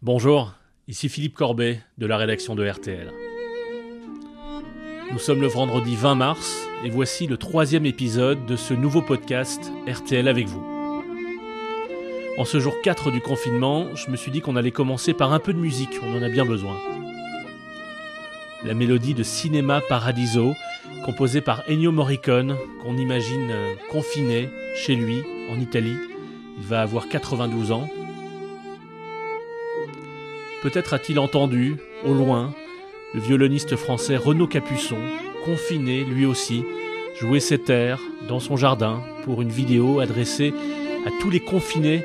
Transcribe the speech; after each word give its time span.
Bonjour, 0.00 0.54
ici 0.86 1.08
Philippe 1.08 1.34
Corbet 1.34 1.80
de 1.98 2.06
la 2.06 2.16
rédaction 2.16 2.54
de 2.54 2.64
RTL. 2.64 3.12
Nous 5.10 5.18
sommes 5.18 5.40
le 5.40 5.48
vendredi 5.48 5.96
20 5.96 6.14
mars 6.14 6.68
et 6.84 6.88
voici 6.88 7.26
le 7.26 7.36
troisième 7.36 7.84
épisode 7.84 8.46
de 8.46 8.54
ce 8.54 8.74
nouveau 8.74 9.02
podcast 9.02 9.72
RTL 9.88 10.28
avec 10.28 10.46
vous. 10.46 10.64
En 12.38 12.44
ce 12.44 12.60
jour 12.60 12.74
4 12.80 13.10
du 13.10 13.20
confinement, 13.20 13.92
je 13.96 14.08
me 14.12 14.16
suis 14.16 14.30
dit 14.30 14.40
qu'on 14.40 14.54
allait 14.54 14.70
commencer 14.70 15.14
par 15.14 15.32
un 15.32 15.40
peu 15.40 15.52
de 15.52 15.58
musique, 15.58 15.98
on 16.04 16.16
en 16.16 16.22
a 16.22 16.28
bien 16.28 16.44
besoin. 16.44 16.78
La 18.64 18.74
mélodie 18.74 19.14
de 19.14 19.24
Cinéma 19.24 19.80
Paradiso, 19.80 20.54
composée 21.04 21.40
par 21.40 21.64
Ennio 21.68 21.90
Morricone, 21.90 22.56
qu'on 22.84 22.96
imagine 22.96 23.52
confiné 23.90 24.48
chez 24.76 24.94
lui 24.94 25.24
en 25.50 25.58
Italie. 25.58 25.96
Il 26.60 26.68
va 26.68 26.82
avoir 26.82 27.08
92 27.08 27.72
ans. 27.72 27.88
Peut-être 30.62 30.92
a-t-il 30.92 31.20
entendu, 31.20 31.76
au 32.04 32.12
loin, 32.12 32.52
le 33.14 33.20
violoniste 33.20 33.76
français 33.76 34.16
Renaud 34.16 34.48
Capuçon, 34.48 34.98
confiné 35.44 36.02
lui 36.02 36.26
aussi, 36.26 36.64
jouer 37.20 37.38
cet 37.38 37.70
air 37.70 38.00
dans 38.28 38.40
son 38.40 38.56
jardin 38.56 39.00
pour 39.24 39.40
une 39.40 39.50
vidéo 39.50 40.00
adressée 40.00 40.52
à 41.06 41.10
tous 41.20 41.30
les 41.30 41.40
confinés 41.40 42.04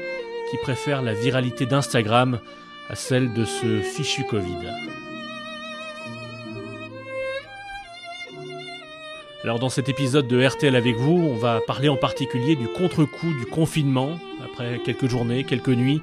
qui 0.52 0.58
préfèrent 0.58 1.02
la 1.02 1.16
viralité 1.16 1.66
d'Instagram 1.66 2.40
à 2.90 2.96
celle 2.96 3.34
de 3.34 3.44
ce 3.44 3.82
fichu 3.82 4.24
Covid. 4.30 4.68
Alors 9.44 9.60
dans 9.60 9.70
cet 9.70 9.90
épisode 9.90 10.28
de 10.28 10.46
RTL 10.46 10.76
avec 10.76 10.96
vous, 10.96 11.18
on 11.18 11.36
va 11.36 11.60
parler 11.66 11.90
en 11.90 11.98
particulier 11.98 12.56
du 12.56 12.68
contre-coup 12.68 13.34
du 13.34 13.46
confinement, 13.46 14.20
après 14.46 14.80
quelques 14.86 15.08
journées, 15.08 15.44
quelques 15.44 15.70
nuits. 15.70 16.02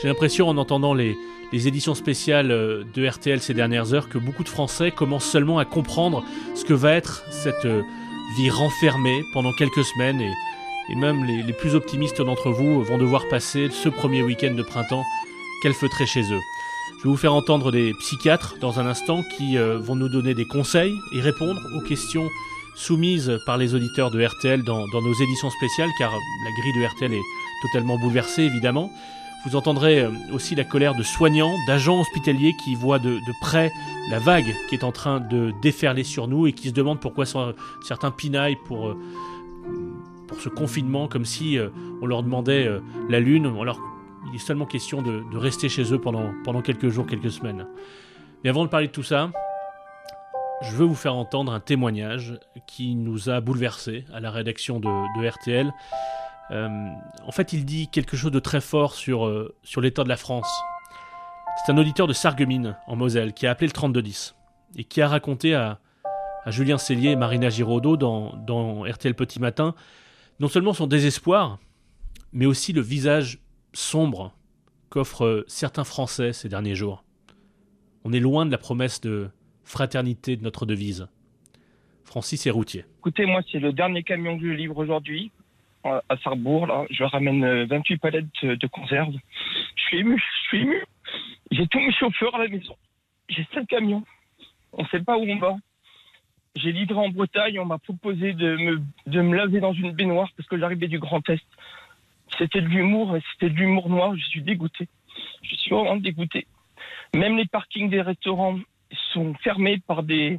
J'ai 0.00 0.08
l'impression 0.08 0.48
en 0.48 0.56
entendant 0.56 0.94
les, 0.94 1.18
éditions 1.52 1.94
spéciales 1.94 2.50
euh, 2.52 2.84
de 2.94 3.06
RTL 3.06 3.40
ces 3.42 3.52
dernières 3.52 3.92
heures 3.92 4.08
que 4.08 4.16
beaucoup 4.16 4.44
de 4.44 4.48
Français 4.48 4.92
commencent 4.92 5.28
seulement 5.28 5.58
à 5.58 5.66
comprendre 5.66 6.24
ce 6.54 6.64
que 6.64 6.72
va 6.72 6.92
être 6.92 7.22
cette 7.30 7.66
euh, 7.66 7.82
vie 8.38 8.48
renfermée 8.48 9.20
pendant 9.34 9.52
quelques 9.52 9.84
semaines 9.84 10.22
et, 10.22 10.94
même 10.96 11.24
les, 11.24 11.52
plus 11.52 11.74
optimistes 11.74 12.22
d'entre 12.22 12.50
vous 12.50 12.82
vont 12.82 12.96
devoir 12.96 13.28
passer 13.28 13.68
ce 13.70 13.90
premier 13.90 14.22
week-end 14.22 14.54
de 14.54 14.62
printemps 14.62 15.04
calfeutré 15.62 16.06
chez 16.06 16.22
eux. 16.22 16.40
Je 16.98 17.04
vais 17.04 17.10
vous 17.10 17.16
faire 17.18 17.34
entendre 17.34 17.70
des 17.70 17.92
psychiatres 18.00 18.56
dans 18.58 18.80
un 18.80 18.86
instant 18.86 19.22
qui 19.36 19.58
euh, 19.58 19.78
vont 19.78 19.96
nous 19.96 20.08
donner 20.08 20.32
des 20.32 20.46
conseils 20.46 20.94
et 21.14 21.20
répondre 21.20 21.60
aux 21.76 21.82
questions 21.82 22.26
soumises 22.74 23.38
par 23.44 23.58
les 23.58 23.74
auditeurs 23.74 24.10
de 24.10 24.24
RTL 24.24 24.62
dans 24.62 24.86
nos 24.86 25.14
éditions 25.14 25.50
spéciales 25.50 25.90
car 25.98 26.10
la 26.10 26.50
grille 26.58 26.80
de 26.80 26.86
RTL 26.86 27.12
est 27.12 27.22
totalement 27.62 27.98
bouleversée 27.98 28.44
évidemment. 28.44 28.90
Vous 29.46 29.56
entendrez 29.56 30.00
euh, 30.00 30.10
aussi 30.32 30.54
la 30.54 30.64
colère 30.64 30.94
de 30.94 31.02
soignants, 31.02 31.54
d'agents 31.66 32.00
hospitaliers 32.00 32.54
qui 32.62 32.74
voient 32.74 32.98
de, 32.98 33.18
près 33.40 33.72
la 34.10 34.18
vague 34.18 34.54
qui 34.68 34.74
est 34.74 34.84
en 34.84 34.92
train 34.92 35.18
de 35.18 35.52
déferler 35.62 36.04
sur 36.04 36.28
nous 36.28 36.46
et 36.46 36.52
qui 36.52 36.68
se 36.68 36.74
demandent 36.74 37.00
pourquoi 37.00 37.24
certains 37.82 38.10
pinaillent 38.10 38.58
pour, 38.66 38.88
euh, 38.88 38.98
pour 40.28 40.40
ce 40.40 40.50
confinement, 40.50 41.08
comme 41.08 41.24
si 41.24 41.58
euh, 41.58 41.70
on 42.02 42.06
leur 42.06 42.22
demandait 42.22 42.68
la 43.08 43.20
lune. 43.20 43.46
Alors, 43.46 43.80
il 44.28 44.34
est 44.34 44.38
seulement 44.38 44.66
question 44.66 45.00
de, 45.00 45.24
rester 45.36 45.70
chez 45.70 45.90
eux 45.94 45.98
pendant, 45.98 46.32
pendant 46.44 46.60
quelques 46.60 46.88
jours, 46.88 47.06
quelques 47.06 47.30
semaines. 47.30 47.66
Mais 48.44 48.50
avant 48.50 48.64
de 48.64 48.68
parler 48.68 48.88
de 48.88 48.92
tout 48.92 49.02
ça, 49.02 49.30
je 50.60 50.76
veux 50.76 50.84
vous 50.84 50.94
faire 50.94 51.14
entendre 51.14 51.52
un 51.52 51.60
témoignage 51.60 52.38
qui 52.66 52.94
nous 52.94 53.30
a 53.30 53.40
bouleversés 53.40 54.04
à 54.12 54.20
la 54.20 54.30
rédaction 54.30 54.80
de 54.80 55.26
RTL. 55.26 55.72
Euh, 56.50 56.68
en 57.24 57.32
fait, 57.32 57.52
il 57.52 57.64
dit 57.64 57.88
quelque 57.88 58.16
chose 58.16 58.32
de 58.32 58.40
très 58.40 58.60
fort 58.60 58.94
sur, 58.94 59.26
euh, 59.26 59.54
sur 59.62 59.80
l'état 59.80 60.04
de 60.04 60.08
la 60.08 60.16
France. 60.16 60.50
C'est 61.64 61.72
un 61.72 61.78
auditeur 61.78 62.06
de 62.06 62.12
Sarreguemines, 62.12 62.76
en 62.86 62.96
Moselle, 62.96 63.32
qui 63.32 63.46
a 63.46 63.50
appelé 63.50 63.66
le 63.66 63.72
3210 63.72 64.34
et 64.76 64.84
qui 64.84 65.02
a 65.02 65.08
raconté 65.08 65.54
à, 65.54 65.80
à 66.44 66.50
Julien 66.50 66.78
Cellier 66.78 67.10
et 67.10 67.16
Marina 67.16 67.50
Giraudot 67.50 67.96
dans, 67.96 68.34
dans 68.36 68.82
RTL 68.84 69.14
Petit 69.14 69.40
Matin 69.40 69.74
non 70.40 70.48
seulement 70.48 70.72
son 70.72 70.86
désespoir, 70.86 71.58
mais 72.32 72.46
aussi 72.46 72.72
le 72.72 72.80
visage 72.80 73.38
sombre 73.74 74.34
qu'offrent 74.88 75.44
certains 75.46 75.84
Français 75.84 76.32
ces 76.32 76.48
derniers 76.48 76.74
jours. 76.74 77.04
On 78.04 78.12
est 78.12 78.20
loin 78.20 78.46
de 78.46 78.50
la 78.50 78.58
promesse 78.58 79.02
de 79.02 79.28
fraternité 79.64 80.36
de 80.36 80.42
notre 80.42 80.64
devise. 80.64 81.08
Francis 82.04 82.46
est 82.46 82.50
routier. 82.50 82.86
Écoutez, 83.00 83.26
moi, 83.26 83.42
c'est 83.52 83.60
le 83.60 83.72
dernier 83.72 84.02
camion 84.02 84.38
que 84.38 84.44
je 84.44 84.50
livre 84.50 84.78
aujourd'hui 84.78 85.30
à 85.84 86.16
Sarrebourg. 86.22 86.66
Là. 86.66 86.84
Je 86.90 87.04
ramène 87.04 87.64
28 87.64 87.96
palettes 87.98 88.44
de 88.44 88.66
conserve. 88.66 89.14
Je 89.76 89.82
suis 89.82 89.98
ému, 89.98 90.18
je 90.18 90.48
suis 90.48 90.60
ému. 90.62 90.84
J'ai 91.50 91.66
tous 91.66 91.80
mes 91.80 91.92
chauffeurs 91.92 92.34
à 92.34 92.38
la 92.38 92.48
maison. 92.48 92.76
J'ai 93.28 93.46
sept 93.54 93.66
camions. 93.66 94.04
On 94.72 94.82
ne 94.82 94.88
sait 94.88 95.00
pas 95.00 95.16
où 95.16 95.22
on 95.22 95.38
va. 95.38 95.56
J'ai 96.56 96.72
livré 96.72 96.96
en 96.96 97.08
Bretagne. 97.08 97.58
On 97.58 97.64
m'a 97.64 97.78
proposé 97.78 98.32
de 98.32 98.56
me, 98.56 98.82
de 99.06 99.20
me 99.20 99.36
laver 99.36 99.60
dans 99.60 99.72
une 99.72 99.92
baignoire 99.92 100.28
parce 100.36 100.48
que 100.48 100.58
j'arrivais 100.58 100.88
du 100.88 100.98
Grand 100.98 101.28
Est. 101.28 101.44
C'était 102.38 102.60
de 102.60 102.68
l'humour, 102.68 103.16
c'était 103.32 103.52
de 103.52 103.58
l'humour 103.58 103.88
noir. 103.88 104.14
Je 104.16 104.24
suis 104.24 104.42
dégoûté. 104.42 104.88
Je 105.42 105.54
suis 105.56 105.70
vraiment 105.70 105.96
dégoûté. 105.96 106.46
Même 107.14 107.36
les 107.36 107.46
parkings 107.46 107.90
des 107.90 108.00
restaurants 108.00 108.58
sont 109.12 109.34
fermés 109.42 109.78
par 109.86 110.02
des, 110.02 110.38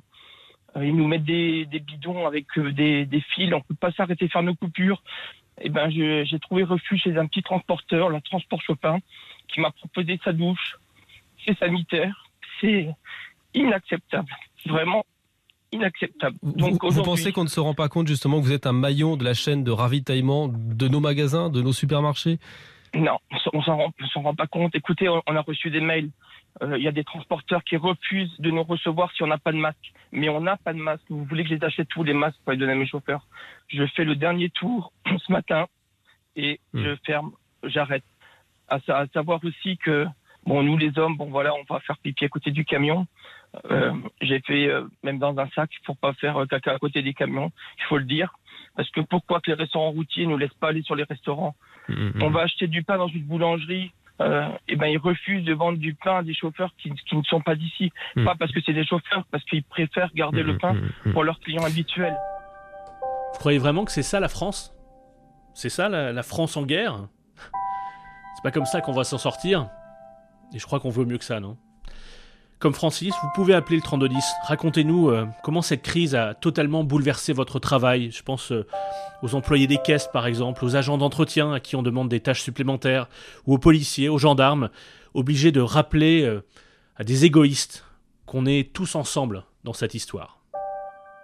ils 0.78 0.96
nous 0.96 1.08
mettent 1.08 1.26
des, 1.26 1.66
des 1.66 1.80
bidons 1.80 2.26
avec 2.26 2.48
des, 2.58 3.06
des, 3.06 3.22
fils, 3.36 3.54
on 3.54 3.62
peut 3.62 3.76
pas 3.76 3.92
s'arrêter 3.92 4.28
faire 4.28 4.44
nos 4.44 4.56
coupures. 4.56 5.02
Et 5.62 5.70
ben, 5.70 5.90
j'ai 5.90 6.40
trouvé 6.40 6.64
refuge 6.64 7.02
chez 7.04 7.18
un 7.18 7.28
petit 7.28 7.44
transporteur, 7.44 8.10
la 8.10 8.22
Transport 8.22 8.62
Chopin, 8.62 9.00
qui 9.48 9.60
m'a 9.60 9.72
proposé 9.72 10.20
sa 10.24 10.34
douche. 10.34 10.78
C'est 11.46 11.58
sanitaire, 11.58 12.26
c'est 12.60 12.90
inacceptable, 13.54 14.32
vraiment 14.66 15.06
inacceptable. 15.72 16.38
Donc, 16.44 16.84
vous, 16.84 16.92
vous 16.92 17.04
pensez 17.04 17.32
qu'on 17.32 17.44
ne 17.44 17.50
se 17.50 17.60
rend 17.60 17.74
pas 17.74 17.90
compte 17.90 18.08
justement 18.08 18.40
que 18.40 18.46
vous 18.46 18.54
êtes 18.54 18.66
un 18.66 18.74
maillon 18.74 19.18
de 19.18 19.24
la 19.24 19.34
chaîne 19.34 19.64
de 19.64 19.72
ravitaillement 19.72 20.48
de 20.48 20.88
nos 20.88 21.00
magasins, 21.00 21.50
de 21.50 21.62
nos 21.62 21.74
supermarchés? 21.74 22.40
Non, 22.94 23.18
on 23.54 23.62
s'en 23.62 23.78
rend, 23.78 23.94
rend 24.16 24.36
pas 24.36 24.48
compte. 24.48 24.76
Écoutez, 24.76 25.08
on 25.08 25.36
a 25.36 25.42
reçu 25.42 25.70
des 25.70 25.80
mails 25.80 26.10
il 26.60 26.68
euh, 26.68 26.78
y 26.78 26.88
a 26.88 26.92
des 26.92 27.04
transporteurs 27.04 27.64
qui 27.64 27.78
refusent 27.78 28.40
de 28.40 28.52
nous 28.52 28.64
recevoir 28.64 29.12
si 29.14 29.24
on 29.24 29.28
n'a 29.28 29.38
pas 29.38 29.52
de 29.52 29.58
masque. 29.58 29.94
Mais 30.12 30.30
on 30.30 30.42
n'a 30.42 30.58
pas 30.58 30.74
de 30.74 30.80
masque. 30.80 31.04
Vous 31.10 31.24
voulez 31.24 31.44
que 31.44 31.50
je 31.50 31.56
les 31.56 31.64
achète 31.64 31.88
tous 31.88 32.04
les 32.04 32.14
masques 32.14 32.40
pour 32.44 32.52
les 32.52 32.58
donner 32.58 32.74
à 32.74 32.76
mes 32.76 32.88
chauffeurs 32.88 33.26
Je 33.68 33.86
fais 33.96 34.04
le 34.04 34.16
dernier 34.16 34.50
tour 34.50 34.92
ce 35.06 35.32
matin 35.32 35.68
et 36.36 36.60
mmh. 36.74 36.84
je 36.84 36.96
ferme, 37.06 37.32
j'arrête. 37.64 38.04
À, 38.68 38.80
à, 38.88 39.08
savoir 39.08 39.44
aussi 39.44 39.78
que, 39.78 40.06
bon, 40.46 40.64
nous 40.64 40.78
les 40.78 40.98
hommes, 40.98 41.18
bon 41.18 41.30
voilà, 41.30 41.54
on 41.54 41.64
va 41.74 41.80
faire 41.82 41.98
pipi 41.98 42.26
à 42.26 42.30
côté 42.30 42.52
du 42.52 42.64
camion. 42.64 43.06
Euh, 43.70 43.94
J'ai 44.22 44.40
fait 44.40 44.68
euh, 44.68 44.88
même 45.04 45.20
dans 45.20 45.38
un 45.38 45.50
sac 45.50 45.70
pour 45.86 45.98
pas 45.98 46.14
faire 46.14 46.38
euh, 46.38 46.46
caca 46.46 46.74
à 46.74 46.78
côté 46.78 47.02
des 47.02 47.14
camions, 47.14 47.52
il 47.80 47.84
faut 47.86 47.98
le 47.98 48.06
dire. 48.06 48.34
Parce 48.76 48.90
que 48.92 49.02
pourquoi 49.02 49.42
que 49.42 49.52
les 49.52 49.58
restaurants 49.58 49.92
routiers 49.92 50.26
nous 50.26 50.38
laissent 50.38 50.54
pas 50.60 50.70
aller 50.70 50.82
sur 50.82 50.96
les 50.96 51.04
restaurants 51.04 51.56
mmh. 51.90 52.22
On 52.22 52.30
va 52.30 52.42
acheter 52.42 52.68
du 52.68 52.84
pain 52.84 52.98
dans 52.98 53.08
une 53.08 53.24
boulangerie 53.24 53.92
euh, 54.22 54.48
et 54.68 54.76
ben 54.76 54.88
ils 54.88 54.98
refusent 54.98 55.46
de 55.46 55.54
vendre 55.54 55.78
du 55.78 55.96
pain 55.96 56.18
à 56.18 56.24
des 56.24 56.34
chauffeurs 56.34 56.72
qui, 56.78 56.92
qui 56.92 57.16
ne 57.16 57.24
sont 57.24 57.42
pas 57.42 57.56
d'ici. 57.56 57.92
Mmh. 58.16 58.26
Pas 58.26 58.36
parce 58.36 58.52
que 58.52 58.60
c'est 58.66 58.74
des 58.74 58.86
chauffeurs, 58.86 59.26
parce 59.32 59.44
qu'ils 59.46 59.64
préfèrent 59.64 60.14
garder 60.14 60.44
mmh, 60.44 60.48
le 60.48 60.58
pain 60.58 60.74
mmh, 60.74 61.12
pour 61.12 61.24
leurs 61.24 61.40
clients 61.40 61.66
habituels. 61.66 62.16
Vous 63.34 63.40
croyez 63.40 63.58
vraiment 63.58 63.86
que 63.86 63.92
c'est 63.92 64.04
ça 64.04 64.20
la 64.20 64.28
France? 64.28 64.76
C'est 65.54 65.70
ça 65.70 65.90
la, 65.90 66.12
la, 66.14 66.24
France 66.24 66.56
en 66.56 66.64
guerre? 66.64 67.08
C'est 68.36 68.44
pas 68.44 68.52
comme 68.52 68.66
ça 68.66 68.82
qu'on 68.82 68.92
va 68.92 69.04
s'en 69.04 69.18
sortir? 69.18 69.70
Et 70.54 70.60
je 70.60 70.66
crois 70.66 70.80
qu'on 70.80 70.90
veut 70.90 71.06
mieux 71.06 71.18
que 71.18 71.26
ça, 71.26 71.40
non? 71.40 71.58
Comme 72.62 72.74
Francis, 72.76 73.16
vous 73.24 73.30
pouvez 73.34 73.56
appeler 73.56 73.78
le 73.78 73.82
3210. 73.82 74.24
Racontez-nous 74.44 75.10
euh, 75.10 75.26
comment 75.44 75.64
cette 75.64 75.82
crise 75.82 76.14
a 76.14 76.36
totalement 76.36 76.84
bouleversé 76.84 77.34
votre 77.34 77.58
travail. 77.58 78.12
Je 78.12 78.22
pense 78.22 78.52
euh, 78.52 78.68
aux 79.24 79.34
employés 79.34 79.66
des 79.66 79.80
caisses, 79.80 80.08
par 80.14 80.28
exemple, 80.28 80.64
aux 80.64 80.76
agents 80.76 81.00
d'entretien 81.00 81.52
à 81.52 81.60
qui 81.60 81.76
on 81.76 81.82
demande 81.82 82.08
des 82.08 82.20
tâches 82.20 82.44
supplémentaires, 82.44 83.10
ou 83.48 83.56
aux 83.56 83.58
policiers, 83.58 84.10
aux 84.10 84.20
gendarmes, 84.20 84.70
obligés 85.16 85.52
de 85.52 85.60
rappeler 85.60 86.22
euh, 86.22 86.46
à 86.98 87.04
des 87.04 87.26
égoïstes 87.26 87.84
qu'on 88.28 88.46
est 88.46 88.72
tous 88.72 88.94
ensemble 88.94 89.44
dans 89.64 89.74
cette 89.74 89.96
histoire. 89.96 90.38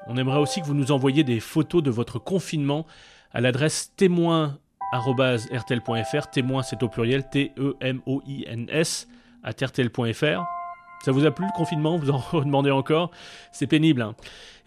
On 0.07 0.17
aimerait 0.17 0.39
aussi 0.39 0.61
que 0.61 0.65
vous 0.65 0.73
nous 0.73 0.91
envoyiez 0.91 1.23
des 1.23 1.39
photos 1.39 1.83
de 1.83 1.91
votre 1.91 2.17
confinement 2.17 2.87
à 3.31 3.41
l'adresse 3.41 3.93
témoin.rtl.fr. 3.95 6.27
Témoin, 6.31 6.63
c'est 6.63 6.81
au 6.81 6.89
pluriel, 6.89 7.29
T-E-M-O-I-N-S, 7.29 9.07
à 9.43 9.51
rtl.fr. 9.51 10.56
Ça 11.03 11.11
vous 11.11 11.25
a 11.25 11.31
plu 11.31 11.45
le 11.45 11.55
confinement 11.55 11.97
Vous 11.97 12.09
en 12.09 12.23
demandez 12.33 12.71
encore? 12.71 13.11
C'est 13.51 13.67
pénible. 13.67 14.01
Hein 14.01 14.15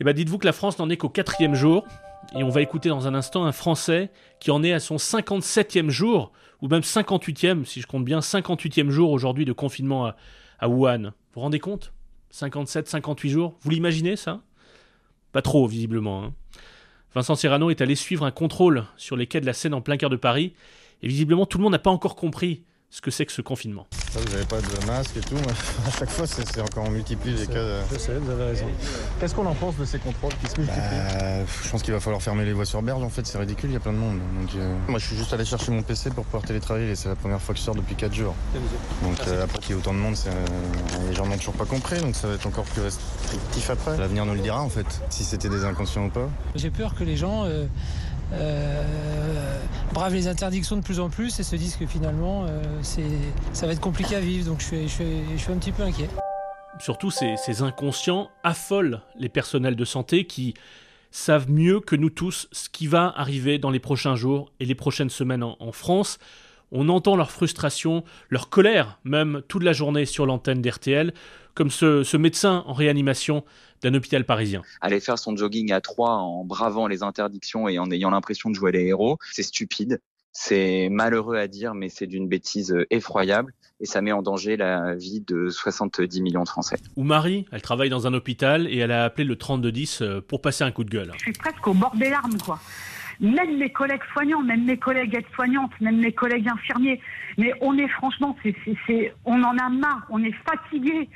et 0.01 0.05
ben 0.05 0.13
dites-vous 0.15 0.39
que 0.39 0.47
la 0.47 0.53
France 0.53 0.79
n'en 0.79 0.89
est 0.89 0.97
qu'au 0.97 1.09
quatrième 1.09 1.55
jour. 1.55 1.87
Et 2.35 2.45
on 2.45 2.49
va 2.49 2.63
écouter 2.63 2.89
dans 2.89 3.07
un 3.07 3.15
instant 3.15 3.45
un 3.45 3.53
Français 3.53 4.11
qui 4.39 4.51
en 4.51 4.63
est 4.63 4.73
à 4.73 4.81
son 4.81 4.97
57e 4.97 5.89
jour, 5.89 6.33
ou 6.61 6.69
même 6.69 6.83
58e, 6.83 7.65
si 7.65 7.81
je 7.81 7.87
compte 7.87 8.05
bien, 8.05 8.21
58e 8.21 8.91
jour 8.91 9.11
aujourd'hui 9.11 9.45
de 9.45 9.53
confinement 9.53 10.07
à, 10.07 10.17
à 10.59 10.69
Wuhan. 10.69 11.03
Vous 11.03 11.11
vous 11.35 11.41
rendez 11.41 11.59
compte? 11.59 11.93
57, 12.31 12.89
58 12.89 13.31
jours? 13.31 13.57
Vous 13.63 13.71
l'imaginez 13.71 14.17
ça? 14.17 14.41
Pas 15.33 15.43
trop, 15.43 15.67
visiblement. 15.67 16.25
Hein 16.25 16.33
Vincent 17.15 17.35
Serrano 17.35 17.71
est 17.71 17.81
allé 17.81 17.97
suivre 17.97 18.25
un 18.25 18.31
contrôle 18.31 18.85
sur 18.97 19.17
les 19.17 19.27
quais 19.27 19.41
de 19.41 19.47
la 19.47 19.53
Seine 19.53 19.75
en 19.75 19.81
plein 19.81 19.97
cœur 19.97 20.11
de 20.11 20.17
Paris, 20.17 20.53
et 21.03 21.09
visiblement 21.09 21.47
tout 21.47 21.59
le 21.59 21.65
monde 21.65 21.73
n'a 21.73 21.79
pas 21.79 21.91
encore 21.91 22.15
compris 22.15 22.63
ce 22.93 23.01
que 23.01 23.11
c'est 23.13 23.25
que 23.25 23.31
ce 23.33 23.41
confinement. 23.41 23.87
vous 24.15 24.25
n'avez 24.33 24.45
pas 24.45 24.61
de 24.61 24.87
masque 24.87 25.17
et 25.17 25.21
tout. 25.21 25.37
à 25.87 25.91
chaque 25.93 26.11
fois, 26.11 26.27
c'est 26.27 26.61
encore 26.61 26.85
on 26.87 26.91
multiplie 26.91 27.33
les 27.35 27.47
cas. 27.47 27.85
Je 27.93 27.99
sais, 27.99 28.15
vous 28.15 28.31
avez 28.31 28.45
raison. 28.47 28.67
Qu'est-ce 29.21 29.33
qu'on 29.35 29.47
en 29.47 29.55
pense 29.55 29.77
de 29.77 29.85
ces 29.85 29.99
contrôles 30.01 30.33
qui 30.43 30.51
se 30.51 30.59
multiplient? 30.61 30.83
bah, 30.83 31.45
Je 31.65 31.71
pense 31.71 31.83
qu'il 31.83 31.93
va 31.95 32.01
falloir 32.01 32.21
fermer 32.21 32.45
les 32.45 32.53
voies 32.53 32.65
sur 32.65 32.83
berge. 32.83 33.03
En 33.05 33.09
fait, 33.09 33.25
c'est 33.27 33.39
ridicule, 33.39 33.71
il 33.71 33.75
y 33.75 33.77
a 33.77 33.81
plein 33.81 33.93
de 33.93 33.99
monde. 33.99 34.19
Donc, 34.41 34.51
euh, 34.57 34.77
moi, 34.89 34.99
je 34.99 35.07
suis 35.07 35.17
juste 35.17 35.33
allé 35.33 35.45
chercher 35.45 35.71
mon 35.71 35.83
PC 35.83 36.11
pour 36.11 36.25
pouvoir 36.25 36.43
télétravailler. 36.43 36.97
C'est 36.97 37.09
la 37.09 37.15
première 37.15 37.41
fois 37.41 37.55
que 37.55 37.61
je 37.61 37.65
sors 37.65 37.77
depuis 37.77 37.95
4 37.95 38.13
jours. 38.13 38.35
Donc 39.05 39.17
euh, 39.29 39.45
après 39.45 39.59
qu'il 39.61 39.71
y 39.71 39.73
ait 39.73 39.81
autant 39.81 39.95
de 39.95 39.99
monde, 39.99 40.17
euh, 40.27 41.09
les 41.09 41.15
gens 41.15 41.27
n'ont 41.27 41.37
toujours 41.37 41.55
pas 41.55 41.67
compris. 41.67 42.01
Donc 42.01 42.17
ça 42.17 42.27
va 42.27 42.35
être 42.35 42.47
encore 42.47 42.65
plus 42.65 42.83
restrictif 42.83 43.71
après. 43.71 43.97
L'avenir 43.99 44.27
nous 44.27 44.35
le 44.35 44.41
dira 44.41 44.61
en 44.61 44.69
fait, 44.69 45.01
si 45.11 45.23
c'était 45.23 45.49
des 45.49 45.65
inconscients 45.65 46.07
ou 46.07 46.11
pas. 46.11 46.29
J'ai 46.57 46.71
peur 46.71 46.95
que 46.97 47.05
les 47.05 47.17
gens 47.17 47.45
euh, 47.45 47.67
les 50.09 50.29
interdictions 50.29 50.77
de 50.77 50.83
plus 50.83 51.01
en 51.01 51.11
plus 51.11 51.39
et 51.41 51.43
se 51.43 51.57
disent 51.57 51.77
que 51.77 51.87
finalement 51.87 52.47
euh, 52.49 52.63
ça 53.53 53.67
va 53.67 53.73
être 53.73 53.81
compliqué 53.81 54.17
à 54.17 54.21
vivre. 54.21 54.47
Donc 54.47 54.61
je 54.61 54.67
suis, 54.67 54.83
je 54.83 54.95
suis, 54.95 55.05
je 55.33 55.37
suis 55.37 55.53
un 55.53 55.59
petit 55.59 55.73
peu 55.73 55.83
inquiet. 55.83 56.09
Surtout 56.79 57.11
ces, 57.11 57.63
inconscients 57.63 58.31
affolent 58.43 59.03
les 59.19 59.29
personnels 59.29 59.77
de 59.77 59.85
santé 59.85 60.27
qui 60.27 60.55
savent 61.11 61.51
mieux 61.51 61.81
que 61.81 61.97
nous 61.97 62.09
tous 62.09 62.49
ce 62.53 62.69
qui 62.69 62.87
va 62.87 63.13
arriver 63.17 63.59
dans 63.59 63.71
les 63.71 63.81
prochains 63.81 64.15
jours 64.15 64.51
et 64.61 64.65
les 64.65 64.75
prochaines 64.75 65.11
semaines 65.11 65.43
en, 65.43 65.73
France. 65.73 66.19
On 66.73 66.89
entend 66.89 67.17
leur 67.17 67.33
frustration, 67.33 68.05
leur 68.31 68.49
colère, 68.49 68.99
même 69.05 69.43
toute 69.49 69.65
la 69.65 69.73
journée 69.73 70.07
sur 70.07 70.25
l'antenne 70.25 70.63
d'RTL, 70.63 71.13
comme 71.55 71.71
ce, 71.71 72.17
médecin 72.17 72.63
en 72.67 72.73
réanimation 72.73 73.45
d'un 73.83 73.95
hôpital 73.95 74.25
parisien. 74.25 74.63
Aller 74.81 75.01
faire 75.01 75.19
son 75.19 75.37
jogging 75.37 75.73
à 75.73 75.81
trois 75.81 76.17
en 76.17 76.45
bravant 76.45 76.87
les 76.87 77.03
interdictions 77.03 77.69
et 77.69 77.79
en 77.79 77.91
ayant 77.91 78.11
l'impression 78.11 78.51
de 78.51 78.55
jouer 78.55 78.73
les 78.73 78.87
héros, 78.87 79.19
c'est 79.33 79.43
stupide. 79.43 80.01
C'est 80.33 80.89
malheureux 80.91 81.37
à 81.37 81.49
dire, 81.49 81.75
mais 81.75 81.89
c'est 81.89 82.07
d'une 82.07 82.29
bêtise 82.29 82.75
effroyable 82.91 83.53
et 83.81 83.87
ça 83.87 84.01
met 84.01 84.13
en 84.13 84.23
danger 84.23 84.57
la 84.57 84.95
vie 84.95 85.21
de 85.21 85.49
70 85.49 86.23
millions 86.23 86.45
de 86.45 86.49
Français. 86.49 86.77
Ou 86.97 87.03
Marie, 87.03 87.47
elle 87.51 87.63
travaille 87.63 87.89
dans 87.89 88.07
un 88.07 88.15
hôpital 88.15 88.69
et 88.69 88.79
elle 88.79 88.93
a 88.93 89.05
appelé 89.05 89.25
le 89.25 89.37
3210 89.37 90.03
euh, 90.03 90.21
pour 90.21 90.41
passer 90.41 90.63
un 90.63 90.71
coup 90.71 90.85
de 90.85 90.91
gueule. 90.91 91.11
Je 91.17 91.23
suis 91.23 91.33
presque 91.33 91.67
au 91.67 91.75
bord 91.75 91.97
des 91.97 92.11
larmes, 92.11 92.39
quoi 92.45 92.61
même 93.21 93.59
mes 93.59 93.71
collègues 93.71 94.03
soignants, 94.13 94.43
même 94.43 94.65
mes 94.65 94.79
collègues 94.79 95.15
aides-soignantes, 95.15 95.73
même 95.81 95.99
mes 95.99 96.13
collègues 96.13 96.49
infirmiers. 96.49 97.01
Mais 97.37 97.53
on 97.61 97.77
est 97.77 97.89
franchement, 97.89 98.37
c'est, 98.43 98.55
c'est, 98.87 99.15
on 99.25 99.43
en 99.43 99.57
a 99.59 99.69
marre, 99.69 100.07
on 100.11 100.23
est 100.25 100.35
fatigué. 100.49 101.09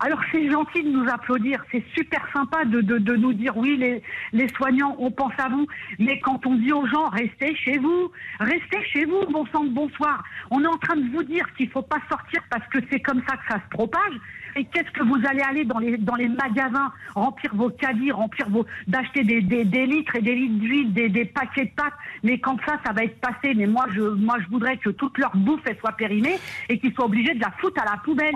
Alors 0.00 0.20
c'est 0.32 0.50
gentil 0.50 0.82
de 0.82 0.88
nous 0.88 1.08
applaudir, 1.08 1.64
c'est 1.70 1.84
super 1.94 2.26
sympa 2.32 2.64
de, 2.64 2.80
de, 2.80 3.16
nous 3.16 3.32
dire 3.32 3.56
oui, 3.56 3.76
les, 3.76 4.02
les, 4.32 4.48
soignants, 4.48 4.96
on 4.98 5.10
pense 5.10 5.32
à 5.38 5.48
vous. 5.48 5.66
Mais 5.98 6.18
quand 6.20 6.44
on 6.46 6.54
dit 6.54 6.72
aux 6.72 6.86
gens, 6.86 7.08
restez 7.08 7.54
chez 7.56 7.78
vous, 7.78 8.10
restez 8.40 8.82
chez 8.92 9.04
vous, 9.04 9.24
bon 9.30 9.46
sang 9.52 9.64
bonsoir. 9.64 10.22
On 10.50 10.62
est 10.62 10.68
en 10.68 10.78
train 10.78 10.96
de 10.96 11.08
vous 11.10 11.22
dire 11.22 11.46
qu'il 11.56 11.70
faut 11.70 11.82
pas 11.82 12.00
sortir 12.10 12.42
parce 12.50 12.66
que 12.68 12.78
c'est 12.90 13.00
comme 13.00 13.22
ça 13.28 13.36
que 13.36 13.46
ça 13.48 13.60
se 13.60 13.68
propage. 13.70 14.14
Et 14.54 14.64
qu'est-ce 14.66 14.90
que 14.90 15.02
vous 15.02 15.18
allez 15.26 15.40
aller 15.40 15.64
dans 15.64 15.78
les, 15.78 15.96
dans 15.96 16.14
les 16.14 16.28
magasins, 16.28 16.92
remplir 17.14 17.54
vos 17.54 17.70
caddies, 17.70 18.12
remplir 18.12 18.50
vos, 18.50 18.66
d'acheter 18.86 19.24
des, 19.24 19.40
des, 19.40 19.64
des, 19.64 19.86
litres 19.86 20.16
et 20.16 20.20
des 20.20 20.34
litres 20.34 20.58
d'huile, 20.58 20.92
des, 20.92 21.08
des 21.08 21.24
paquets 21.24 21.64
de 21.64 21.70
pâtes. 21.70 21.94
Mais 22.22 22.38
quand 22.38 22.58
ça, 22.66 22.78
ça 22.84 22.92
va 22.92 23.04
être 23.04 23.18
passé, 23.20 23.54
mais 23.54 23.66
moi, 23.66 23.86
je, 23.94 24.02
moi, 24.02 24.36
je 24.40 24.48
voudrais 24.48 24.76
que 24.76 24.90
toute 24.90 25.16
leur 25.16 25.34
bouffe, 25.34 25.62
soit 25.80 25.92
périmée 25.92 26.38
et 26.68 26.78
qu'ils 26.78 26.92
soient 26.92 27.06
obligés 27.06 27.34
de 27.34 27.40
la 27.40 27.50
foutre 27.52 27.80
à 27.80 27.90
la 27.90 27.96
poubelle. 27.98 28.34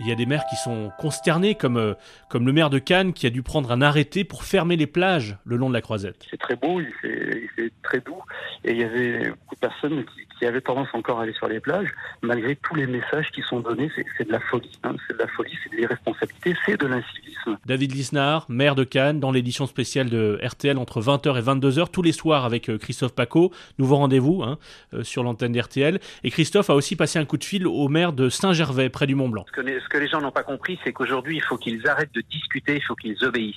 Il 0.00 0.08
y 0.08 0.12
a 0.12 0.14
des 0.14 0.24
maires 0.24 0.46
qui 0.48 0.56
sont 0.56 0.90
consternés, 0.98 1.54
comme, 1.54 1.76
euh, 1.76 1.92
comme 2.30 2.46
le 2.46 2.52
maire 2.52 2.70
de 2.70 2.78
Cannes 2.78 3.12
qui 3.12 3.26
a 3.26 3.30
dû 3.30 3.42
prendre 3.42 3.70
un 3.70 3.82
arrêté 3.82 4.24
pour 4.24 4.44
fermer 4.44 4.76
les 4.76 4.86
plages 4.86 5.36
le 5.44 5.56
long 5.56 5.68
de 5.68 5.74
la 5.74 5.82
croisette. 5.82 6.26
C'est 6.30 6.38
très 6.40 6.56
beau, 6.56 6.80
il 6.80 6.90
fait, 7.02 7.42
il 7.42 7.48
fait, 7.50 7.72
très 7.82 8.00
doux, 8.00 8.22
et 8.64 8.72
il 8.72 8.78
y 8.78 8.84
avait 8.84 9.28
beaucoup 9.28 9.54
de 9.54 9.60
personnes 9.60 10.04
qui, 10.04 10.26
qui 10.40 10.46
avaient 10.46 10.60
tendance 10.62 10.88
encore 10.94 11.20
à 11.20 11.24
aller 11.24 11.34
sur 11.34 11.48
les 11.48 11.60
plages, 11.60 11.90
malgré 12.22 12.56
tous 12.56 12.74
les 12.74 12.86
messages 12.86 13.30
qui 13.30 13.42
sont 13.42 13.60
donnés. 13.60 13.90
C'est 14.16 14.26
de 14.26 14.32
la 14.32 14.40
folie, 14.40 14.72
hein, 14.82 14.96
c'est 15.06 15.12
de 15.12 15.18
la 15.18 15.28
folie, 15.28 15.52
c'est 15.62 15.70
de 15.70 15.76
l'irresponsabilité, 15.76 16.56
c'est 16.64 16.80
de 16.80 16.86
l'incivisme. 16.86 17.58
David 17.66 17.92
Lisnard, 17.94 18.46
maire 18.48 18.74
de 18.74 18.84
Cannes, 18.84 19.20
dans 19.20 19.30
l'édition 19.30 19.66
spéciale 19.66 20.08
de 20.08 20.40
RTL 20.42 20.78
entre 20.78 21.02
20h 21.02 21.38
et 21.38 21.42
22h, 21.42 21.90
tous 21.90 22.02
les 22.02 22.12
soirs 22.12 22.46
avec 22.46 22.70
euh, 22.70 22.78
Christophe 22.78 23.14
Paco. 23.14 23.52
Nouveau 23.78 23.96
rendez-vous 23.96 24.42
hein, 24.42 24.58
euh, 24.94 25.04
sur 25.04 25.22
l'antenne 25.22 25.52
d'RTL. 25.52 26.00
Et 26.24 26.30
Christophe 26.30 26.70
a 26.70 26.74
aussi 26.74 26.96
passé 26.96 27.18
un 27.18 27.26
coup 27.26 27.36
de 27.36 27.44
fil 27.44 27.66
au 27.66 27.88
maire 27.88 28.14
de 28.14 28.30
Saint-Gervais, 28.30 28.88
près 28.88 29.06
du 29.06 29.14
Mont-Blanc. 29.14 29.44
Ce 29.46 29.52
que 29.52 29.60
les, 29.60 29.78
ce 29.78 29.88
que 29.88 29.98
les 29.98 30.08
gens 30.08 30.22
n'ont 30.22 30.32
pas 30.32 30.42
compris, 30.42 30.78
c'est 30.84 30.94
qu'aujourd'hui, 30.94 31.36
il 31.36 31.42
faut 31.42 31.58
qu'ils 31.58 31.86
arrêtent 31.86 32.14
de 32.14 32.22
discuter, 32.30 32.76
il 32.76 32.82
faut 32.82 32.94
qu'ils 32.94 33.22
obéissent. 33.24 33.56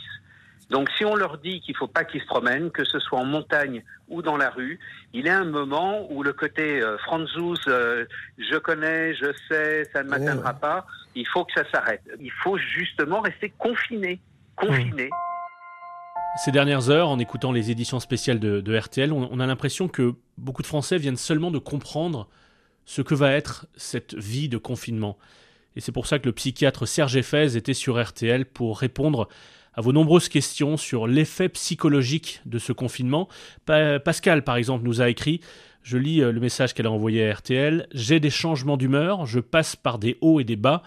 Donc 0.69 0.89
si 0.97 1.05
on 1.05 1.15
leur 1.15 1.37
dit 1.37 1.61
qu'il 1.61 1.73
ne 1.73 1.77
faut 1.77 1.87
pas 1.87 2.03
qu'ils 2.03 2.21
se 2.21 2.25
promènent, 2.25 2.71
que 2.71 2.83
ce 2.83 2.99
soit 2.99 3.19
en 3.19 3.25
montagne 3.25 3.83
ou 4.07 4.21
dans 4.21 4.37
la 4.37 4.49
rue, 4.49 4.79
il 5.13 5.25
y 5.25 5.29
a 5.29 5.37
un 5.37 5.45
moment 5.45 6.07
où 6.11 6.23
le 6.23 6.33
côté 6.33 6.81
euh, 6.81 6.97
Franzouz, 6.99 7.59
euh, 7.67 8.05
je 8.37 8.57
connais, 8.57 9.13
je 9.15 9.31
sais, 9.49 9.89
ça 9.93 10.03
ne 10.03 10.09
m'atteindra 10.09 10.51
ouais. 10.51 10.59
pas, 10.59 10.85
il 11.15 11.27
faut 11.27 11.45
que 11.45 11.53
ça 11.53 11.69
s'arrête. 11.71 12.01
Il 12.19 12.31
faut 12.31 12.57
justement 12.57 13.21
rester 13.21 13.53
confiné, 13.57 14.19
confiné. 14.55 15.09
Ces 16.37 16.51
dernières 16.51 16.89
heures, 16.89 17.09
en 17.09 17.19
écoutant 17.19 17.51
les 17.51 17.69
éditions 17.69 17.99
spéciales 17.99 18.39
de, 18.39 18.59
de 18.59 18.77
RTL, 18.77 19.13
on, 19.13 19.29
on 19.31 19.39
a 19.39 19.45
l'impression 19.45 19.87
que 19.87 20.15
beaucoup 20.37 20.63
de 20.63 20.67
Français 20.67 20.97
viennent 20.97 21.17
seulement 21.17 21.51
de 21.51 21.59
comprendre 21.59 22.27
ce 22.85 23.01
que 23.01 23.13
va 23.13 23.31
être 23.31 23.67
cette 23.75 24.15
vie 24.15 24.49
de 24.49 24.57
confinement. 24.57 25.17
Et 25.75 25.81
c'est 25.81 25.91
pour 25.91 26.07
ça 26.07 26.19
que 26.19 26.25
le 26.25 26.33
psychiatre 26.33 26.87
Serge 26.87 27.15
Effez 27.15 27.55
était 27.55 27.73
sur 27.73 28.03
RTL 28.03 28.45
pour 28.45 28.79
répondre 28.79 29.27
à 29.75 29.81
vos 29.81 29.91
nombreuses 29.91 30.29
questions 30.29 30.77
sur 30.77 31.07
l'effet 31.07 31.49
psychologique 31.49 32.41
de 32.45 32.59
ce 32.59 32.73
confinement. 32.73 33.27
Pa 33.65 33.99
Pascal, 33.99 34.43
par 34.43 34.55
exemple, 34.55 34.85
nous 34.85 35.01
a 35.01 35.09
écrit, 35.09 35.41
je 35.83 35.97
lis 35.97 36.19
le 36.19 36.39
message 36.39 36.73
qu'elle 36.73 36.87
a 36.87 36.91
envoyé 36.91 37.29
à 37.29 37.33
RTL, 37.33 37.87
J'ai 37.93 38.19
des 38.19 38.29
changements 38.29 38.77
d'humeur, 38.77 39.25
je 39.25 39.39
passe 39.39 39.75
par 39.75 39.99
des 39.99 40.17
hauts 40.21 40.39
et 40.39 40.43
des 40.43 40.55
bas, 40.55 40.83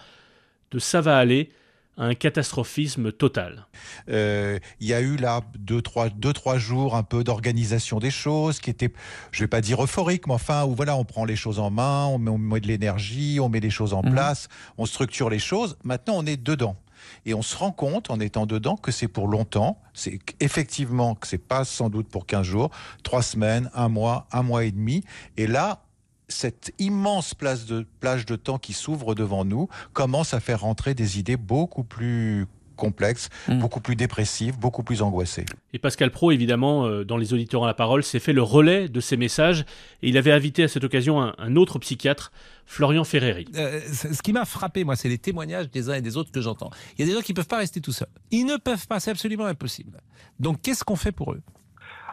de 0.71 0.79
ça 0.79 1.01
va 1.01 1.17
aller 1.17 1.49
à 1.97 2.05
un 2.05 2.13
catastrophisme 2.13 3.11
total. 3.11 3.65
Euh, 4.09 4.59
il 4.79 4.87
y 4.87 4.93
a 4.93 5.01
eu 5.01 5.17
là 5.17 5.41
deux 5.57 5.81
trois, 5.81 6.09
deux, 6.09 6.33
trois 6.33 6.57
jours 6.57 6.95
un 6.95 7.03
peu 7.03 7.23
d'organisation 7.23 7.99
des 7.99 8.11
choses 8.11 8.59
qui 8.59 8.69
était, 8.69 8.91
je 9.31 9.43
vais 9.43 9.47
pas 9.47 9.61
dire 9.61 9.83
euphorique, 9.83 10.27
mais 10.27 10.33
enfin 10.33 10.63
où 10.65 10.75
voilà, 10.75 10.95
on 10.95 11.05
prend 11.05 11.25
les 11.25 11.35
choses 11.35 11.59
en 11.59 11.71
main, 11.71 12.05
on 12.05 12.19
met, 12.19 12.29
on 12.29 12.37
met 12.37 12.59
de 12.59 12.67
l'énergie, 12.67 13.39
on 13.41 13.49
met 13.49 13.59
les 13.59 13.71
choses 13.71 13.93
en 13.93 14.03
mmh. 14.03 14.11
place, 14.11 14.47
on 14.77 14.85
structure 14.85 15.29
les 15.29 15.39
choses. 15.39 15.77
Maintenant, 15.83 16.15
on 16.17 16.25
est 16.25 16.37
dedans. 16.37 16.77
Et 17.25 17.33
on 17.33 17.41
se 17.41 17.55
rend 17.55 17.71
compte 17.71 18.09
en 18.09 18.19
étant 18.19 18.45
dedans 18.45 18.75
que 18.75 18.91
c'est 18.91 19.07
pour 19.07 19.27
longtemps. 19.27 19.81
C'est 19.93 20.19
effectivement 20.39 21.15
que 21.15 21.27
c'est 21.27 21.37
pas 21.37 21.65
sans 21.65 21.89
doute 21.89 22.07
pour 22.07 22.25
15 22.25 22.45
jours, 22.45 22.71
trois 23.03 23.21
semaines, 23.21 23.69
un 23.73 23.89
mois, 23.89 24.27
un 24.31 24.43
mois 24.43 24.63
et 24.63 24.71
demi. 24.71 25.03
Et 25.37 25.47
là, 25.47 25.83
cette 26.29 26.73
immense 26.79 27.33
de, 27.67 27.85
plage 27.99 28.25
de 28.25 28.35
temps 28.35 28.57
qui 28.57 28.73
s'ouvre 28.73 29.15
devant 29.15 29.45
nous 29.45 29.69
commence 29.93 30.33
à 30.33 30.39
faire 30.39 30.61
rentrer 30.61 30.93
des 30.93 31.19
idées 31.19 31.37
beaucoup 31.37 31.83
plus 31.83 32.47
complexes, 32.77 33.29
mmh. 33.49 33.59
beaucoup 33.59 33.81
plus 33.81 33.97
dépressives, 33.97 34.57
beaucoup 34.57 34.83
plus 34.83 35.01
angoissées. 35.01 35.45
Et 35.73 35.79
Pascal 35.79 36.11
Pro, 36.11 36.31
évidemment, 36.31 36.85
euh, 36.85 37.03
dans 37.03 37.17
Les 37.17 37.33
auditeurs 37.33 37.65
à 37.65 37.67
la 37.67 37.73
parole, 37.73 38.03
s'est 38.03 38.19
fait 38.19 38.31
le 38.31 38.41
relais 38.41 38.87
de 38.87 38.99
ces 39.01 39.17
messages 39.17 39.65
et 40.01 40.09
il 40.09 40.17
avait 40.17 40.31
invité 40.31 40.63
à 40.63 40.67
cette 40.69 40.85
occasion 40.85 41.21
un, 41.21 41.35
un 41.37 41.55
autre 41.57 41.79
psychiatre, 41.79 42.31
Florian 42.65 43.03
Ferreri. 43.03 43.47
Euh, 43.55 43.79
ce 43.81 44.21
qui 44.21 44.31
m'a 44.31 44.45
frappé, 44.45 44.83
moi, 44.83 44.95
c'est 44.95 45.09
les 45.09 45.17
témoignages 45.17 45.69
des 45.69 45.89
uns 45.89 45.95
et 45.95 46.01
des 46.01 46.15
autres 46.15 46.31
que 46.31 46.41
j'entends. 46.41 46.69
Il 46.97 47.01
y 47.01 47.03
a 47.03 47.11
des 47.11 47.17
gens 47.17 47.23
qui 47.23 47.33
ne 47.33 47.35
peuvent 47.35 47.47
pas 47.47 47.57
rester 47.57 47.81
tout 47.81 47.91
seuls. 47.91 48.07
Ils 48.31 48.45
ne 48.45 48.57
peuvent 48.57 48.87
pas, 48.87 48.99
c'est 48.99 49.11
absolument 49.11 49.45
impossible. 49.45 49.99
Donc, 50.39 50.61
qu'est-ce 50.61 50.83
qu'on 50.83 50.95
fait 50.95 51.11
pour 51.11 51.33
eux? 51.33 51.41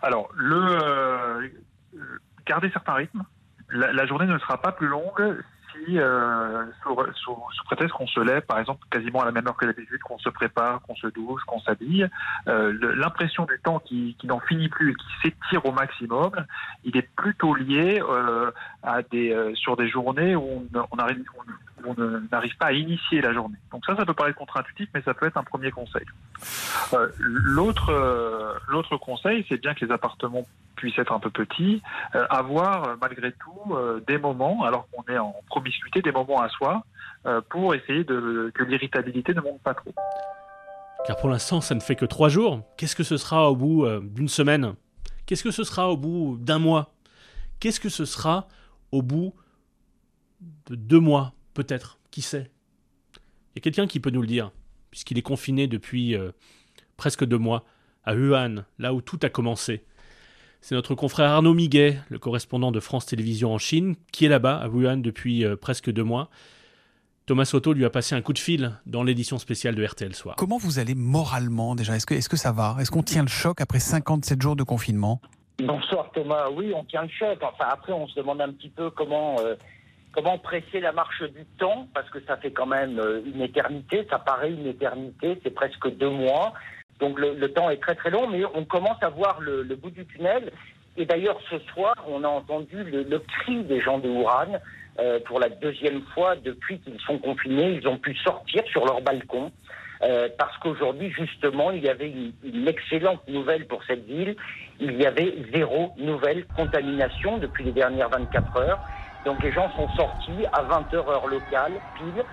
Alors, 0.02 0.28
le, 0.35 0.56
euh, 0.56 1.49
garder 2.47 2.71
certains 2.73 2.94
rythmes. 2.94 3.23
La, 3.71 3.92
la, 3.92 4.06
journée 4.06 4.26
ne 4.26 4.38
sera 4.38 4.61
pas 4.61 4.73
plus 4.73 4.87
longue 4.87 5.42
euh, 5.91 6.64
sous, 6.83 7.37
prétexte 7.67 7.95
qu'on 7.95 8.07
se 8.07 8.21
lève, 8.21 8.43
par 8.43 8.59
exemple, 8.59 8.87
quasiment 8.91 9.23
à 9.23 9.25
la 9.25 9.33
même 9.33 9.47
heure 9.47 9.57
que 9.57 9.67
d'habitude, 9.67 10.00
qu'on 10.00 10.19
se 10.19 10.29
prépare, 10.29 10.81
qu'on 10.83 10.95
se 10.95 11.07
douche, 11.09 11.43
qu'on 11.45 11.61
s'habille, 11.61 12.09
euh, 12.49 12.73
l'impression 12.97 13.45
du 13.45 13.59
temps 13.62 13.79
qui, 13.81 14.17
n'en 14.25 14.41
finit 14.41 14.69
plus 14.69 14.93
et 14.93 14.95
qui 14.95 15.07
s'étire 15.23 15.67
au 15.67 15.73
maximum, 15.73 16.33
il 16.85 16.97
est 16.97 17.09
plutôt 17.17 17.55
lié 17.55 18.00
euh, 18.03 18.50
à 18.83 19.03
des, 19.03 19.53
sur 19.55 19.76
des 19.76 19.88
journées 19.88 20.35
où 20.37 20.67
on, 20.75 20.87
on 20.91 20.99
arrive, 20.99 21.23
on, 21.87 21.95
on 21.97 22.21
n'arrive 22.33 22.57
pas 22.57 22.67
à 22.67 22.73
initier 22.73 23.21
la 23.21 23.33
journée. 23.33 23.59
Donc 23.71 23.85
ça, 23.85 23.97
ça 23.97 24.05
peut 24.05 24.14
paraître 24.14 24.38
contre-intuitif, 24.38 24.88
mais 24.95 25.03
ça 25.03 25.14
peut 25.14 25.26
être 25.26 25.37
un 25.37 25.45
premier 25.45 25.71
conseil. 25.71 26.05
L'autre, 27.19 28.61
l'autre 28.69 28.97
conseil, 28.97 29.45
c'est 29.49 29.61
bien 29.61 29.75
que 29.75 29.85
les 29.85 29.93
appartements 29.93 30.47
puissent 30.76 30.99
être 30.99 31.12
un 31.12 31.21
peu 31.21 31.31
petits, 31.31 31.83
euh, 32.14 32.26
avoir 32.31 32.97
malgré 33.00 33.33
tout 33.33 33.75
euh, 33.75 34.00
des 34.07 34.19
moments, 34.19 34.64
alors 34.64 34.88
qu'on 34.90 35.12
est 35.12 35.19
en 35.19 35.35
promiscuité, 35.47 36.02
des 36.02 36.12
moments 36.12 36.40
à 36.40 36.49
soi, 36.49 36.85
euh, 37.26 37.40
pour 37.49 37.75
essayer 37.75 38.04
de, 38.04 38.52
que 38.54 38.62
l'irritabilité 38.64 39.35
ne 39.35 39.40
monte 39.40 39.61
pas 39.62 39.75
trop. 39.75 39.95
Car 41.07 41.16
pour 41.16 41.28
l'instant, 41.28 41.61
ça 41.61 41.75
ne 41.75 41.81
fait 41.81 41.97
que 41.97 42.07
trois 42.07 42.28
jours. 42.28 42.62
Qu'est-ce 42.76 42.97
que 42.97 43.02
ce 43.02 43.16
sera 43.16 43.50
au 43.50 43.57
bout 43.57 43.85
euh, 43.85 44.00
d'une 44.02 44.28
semaine? 44.28 44.75
Qu'est-ce 45.26 45.45
que 45.45 45.50
ce 45.50 45.64
sera 45.64 45.90
au 45.90 45.97
bout 45.97 46.38
d'un 46.40 46.59
mois? 46.59 46.95
Qu'est-ce 47.61 47.81
que 47.81 47.88
ce 47.88 48.04
sera 48.04 48.49
au 48.93 49.02
bout 49.02 49.35
de 50.66 50.75
deux 50.75 51.00
mois, 51.00 51.33
peut-être? 51.54 51.99
Qui 52.11 52.23
sait? 52.23 52.50
Il 53.16 53.57
y 53.57 53.59
a 53.59 53.61
quelqu'un 53.61 53.87
qui 53.87 54.00
peut 54.00 54.11
nous 54.11 54.21
le 54.21 54.26
dire, 54.26 54.50
puisqu'il 54.90 55.19
est 55.19 55.23
confiné 55.23 55.66
depuis 55.66 56.14
euh, 56.14 56.33
presque 56.97 57.25
deux 57.25 57.38
mois, 57.38 57.64
à 58.04 58.14
Wuhan, 58.14 58.64
là 58.78 58.93
où 58.93 59.00
tout 59.00 59.19
a 59.23 59.28
commencé. 59.28 59.85
C'est 60.66 60.75
notre 60.75 60.94
confrère 60.94 61.30
Arnaud 61.30 61.52
Miguet, 61.52 61.99
le 62.09 62.18
correspondant 62.18 62.73
de 62.73 62.80
France 62.80 63.04
Télévisions 63.04 63.52
en 63.52 63.59
Chine, 63.59 63.97
qui 64.12 64.25
est 64.25 64.30
là-bas, 64.30 64.56
à 64.56 64.68
Wuhan, 64.68 64.97
depuis 64.97 65.44
euh, 65.44 65.56
presque 65.56 65.90
deux 65.92 66.04
mois. 66.04 66.30
Thomas 67.26 67.44
Soto 67.44 67.75
lui 67.75 67.85
a 67.85 67.90
passé 67.90 68.14
un 68.14 68.23
coup 68.23 68.33
de 68.33 68.38
fil 68.38 68.73
dans 68.87 69.02
l'édition 69.02 69.37
spéciale 69.37 69.75
de 69.75 69.85
RTL 69.85 70.14
Soir. 70.14 70.37
Comment 70.38 70.56
vous 70.56 70.78
allez 70.78 70.94
moralement 70.94 71.75
déjà? 71.75 71.97
Est-ce 71.97 72.06
que, 72.06 72.14
est 72.14 72.26
que 72.26 72.38
ça 72.38 72.50
va? 72.50 72.76
Est-ce 72.80 72.90
qu'on 72.90 73.02
tient 73.02 73.21
le 73.21 73.28
choc 73.28 73.61
après 73.61 73.78
57 73.78 74.40
jours 74.40 74.56
de 74.56 74.62
confinement? 74.62 75.21
Bonsoir 75.59 76.11
Thomas, 76.14 76.49
oui 76.49 76.73
on 76.75 76.85
tient 76.85 77.02
le 77.02 77.11
choc. 77.11 77.38
Enfin 77.42 77.68
après 77.71 77.92
on 77.92 78.09
se 78.09 78.14
demande 78.14 78.40
un 78.40 78.50
petit 78.50 78.71
peu 78.71 78.88
comment, 78.88 79.37
euh, 79.40 79.56
comment 80.12 80.38
presser 80.38 80.80
la 80.80 80.92
marche 80.92 81.25
du 81.25 81.44
temps 81.59 81.88
parce 81.92 82.09
que 82.09 82.25
ça 82.25 82.38
fait 82.38 82.52
quand 82.52 82.64
même 82.64 82.99
euh, 82.99 83.21
une 83.26 83.42
éternité, 83.42 84.06
ça 84.09 84.18
paraît 84.18 84.52
une 84.52 84.66
éternité, 84.66 85.38
c'est 85.42 85.54
presque 85.54 85.94
deux 85.99 86.09
mois. 86.09 86.54
Donc 87.01 87.19
le, 87.19 87.49
temps 87.49 87.71
est 87.71 87.81
très 87.81 87.95
très 87.95 88.11
long, 88.11 88.29
mais 88.29 88.43
on 88.55 88.65
commence 88.65 89.03
à 89.03 89.09
voir 89.09 89.41
le, 89.41 89.63
bout 89.75 89.91
du 89.91 90.07
tunnel. 90.07 90.53
Et 90.97 91.07
d'ailleurs, 91.07 91.39
ce 91.51 91.59
soir, 91.59 91.95
on 92.09 92.23
a 92.23 92.29
entendu 92.29 92.85
le, 92.85 93.19
cri 93.19 93.65
des 93.65 93.81
gens 93.81 93.99
de 93.99 94.09
Wuhan. 94.09 94.61
Euh, 95.01 95.19
pour 95.27 95.41
la 95.41 95.49
deuxième 95.49 96.03
fois 96.15 96.37
depuis 96.37 96.79
qu'ils 96.79 97.01
sont 97.01 97.19
confinés, 97.19 97.81
ils 97.83 97.89
ont 97.89 97.99
pu 97.99 98.15
sortir 98.15 98.63
sur 98.71 98.87
leur 98.87 99.01
balcon. 99.01 99.51
Euh, 100.03 100.29
parce 100.39 100.57
qu'aujourd'hui, 100.59 101.11
justement, 101.11 101.71
il 101.71 101.83
y 101.83 101.89
avait 101.89 102.13
une, 102.45 102.69
excellente 102.69 103.27
nouvelle 103.29 103.67
pour 103.67 103.83
cette 103.85 104.05
ville. 104.05 104.37
Il 104.81 105.01
y 105.01 105.07
avait 105.07 105.35
zéro 105.53 105.93
nouvelle 105.97 106.45
contamination 106.57 107.39
depuis 107.39 107.65
les 107.65 107.73
dernières 107.73 108.11
24 108.11 108.57
heures. 108.59 108.81
Donc 109.25 109.43
les 109.43 109.53
gens 109.53 109.71
sont 109.77 109.89
sortis 109.97 110.45
à 110.53 110.63
20h 110.63 110.97
heure 110.97 111.27
locale, 111.27 111.73
pile, 111.97 112.25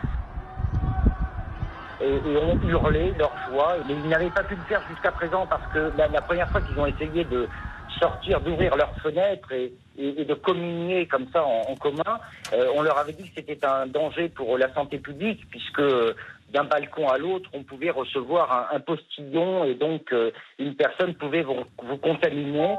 et, 2.03 2.37
ont 2.37 2.59
hurlé 2.67 3.13
leur 3.17 3.31
joie. 3.49 3.77
Mais 3.87 3.93
ils 3.93 4.09
n'avaient 4.09 4.29
pas 4.29 4.43
pu 4.43 4.55
le 4.55 4.61
faire 4.63 4.81
jusqu'à 4.89 5.11
présent 5.11 5.45
parce 5.47 5.65
que 5.73 5.91
la, 5.97 6.21
première 6.21 6.49
fois 6.49 6.61
qu'ils 6.61 6.79
ont 6.79 6.85
essayé 6.85 7.23
de 7.25 7.47
sortir, 7.99 8.41
d'ouvrir 8.41 8.75
leurs 8.75 8.95
fenêtres 9.01 9.51
et, 9.51 9.73
de 9.97 10.33
communier 10.33 11.05
comme 11.07 11.27
ça 11.31 11.43
en, 11.43 11.75
commun, 11.75 12.19
euh, 12.53 12.65
on 12.75 12.81
leur 12.81 12.97
avait 12.97 13.13
dit 13.13 13.23
que 13.23 13.35
c'était 13.35 13.63
un 13.65 13.85
danger 13.85 14.29
pour 14.29 14.57
la 14.57 14.73
santé 14.73 14.97
publique 14.97 15.41
puisque 15.49 15.81
d'un 16.51 16.63
balcon 16.63 17.07
à 17.07 17.17
l'autre, 17.17 17.49
on 17.53 17.63
pouvait 17.63 17.91
recevoir 17.91 18.69
un, 18.73 18.79
postillon 18.79 19.63
et 19.65 19.75
donc 19.75 20.11
euh, 20.11 20.31
une 20.59 20.75
personne 20.75 21.13
pouvait 21.15 21.43
vous, 21.43 21.65
contaminer. 21.97 22.75